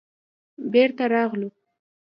[0.73, 1.49] بېرته راغلو.